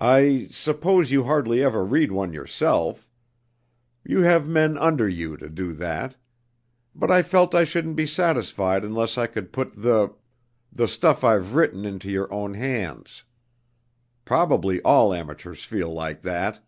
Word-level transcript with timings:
"I 0.00 0.48
suppose 0.50 1.12
you 1.12 1.22
hardly 1.22 1.62
ever 1.62 1.84
read 1.84 2.10
one 2.10 2.32
yourself? 2.32 3.08
You 4.02 4.22
have 4.22 4.48
men 4.48 4.76
under 4.76 5.08
you 5.08 5.36
to 5.36 5.48
do 5.48 5.72
that. 5.74 6.16
But 6.92 7.12
I 7.12 7.22
felt 7.22 7.54
I 7.54 7.62
shouldn't 7.62 7.94
be 7.94 8.04
satisfied 8.04 8.82
unless 8.82 9.16
I 9.16 9.28
could 9.28 9.52
put 9.52 9.80
the 9.80 10.12
the 10.72 10.88
stuff 10.88 11.22
I've 11.22 11.54
written 11.54 11.84
into 11.84 12.10
your 12.10 12.34
own 12.34 12.54
hands. 12.54 13.22
Probably 14.24 14.82
all 14.82 15.14
amateurs 15.14 15.62
feel 15.62 15.92
like 15.92 16.22
that!" 16.22 16.58